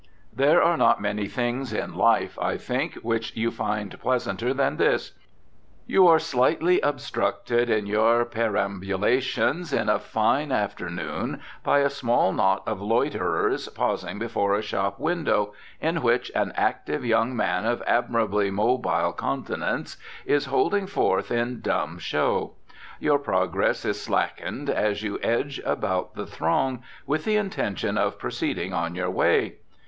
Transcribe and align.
There 0.33 0.63
are 0.63 0.77
not 0.77 0.99
many 0.99 1.27
things 1.27 1.71
in 1.71 1.93
life, 1.95 2.35
I 2.41 2.57
think, 2.57 2.95
which 3.03 3.35
you 3.37 3.51
find 3.51 3.99
pleasanter 3.99 4.51
than 4.51 4.77
this: 4.77 5.11
You 5.85 6.07
are 6.07 6.17
slightly 6.17 6.81
obstructed 6.81 7.69
in 7.69 7.85
your 7.85 8.25
perambulations 8.25 9.71
on 9.71 9.89
a 9.89 9.99
fine 9.99 10.51
afternoon 10.51 11.39
by 11.63 11.81
a 11.81 11.89
small 11.91 12.33
knot 12.33 12.63
of 12.65 12.81
loiterers 12.81 13.69
pausing 13.69 14.17
before 14.17 14.55
a 14.55 14.63
shop 14.63 14.99
window 14.99 15.53
in 15.79 16.01
which 16.01 16.31
an 16.33 16.51
active 16.55 17.05
young 17.05 17.35
man 17.35 17.67
of 17.67 17.83
admirably 17.85 18.49
mobile 18.49 19.13
countenance 19.13 19.97
is 20.25 20.45
holding 20.45 20.87
forth 20.87 21.29
in 21.29 21.61
dumb 21.61 21.99
show. 21.99 22.53
Your 22.99 23.19
progress 23.19 23.85
is 23.85 24.01
slackened 24.01 24.67
as 24.67 25.03
you 25.03 25.19
edge 25.21 25.61
about 25.63 26.15
the 26.15 26.25
throng 26.25 26.81
with 27.05 27.23
the 27.23 27.35
intention 27.35 27.99
of 27.99 28.17
proceeding 28.17 28.73
on 28.73 28.95
your 28.95 29.11
way. 29.11 29.57